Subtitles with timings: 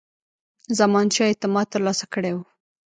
[0.79, 2.43] زمانشاه اعتماد ترلاسه کړی وو.